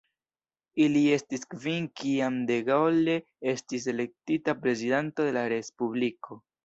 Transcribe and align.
Ili 0.85 1.01
estis 1.17 1.43
kvin 1.51 1.85
kiam 2.01 2.39
de 2.51 2.57
Gaulle 2.69 3.17
estis 3.53 3.85
elektita 3.93 4.57
prezidanto 4.65 5.27
de 5.37 5.45
Respubliko. 5.55 6.41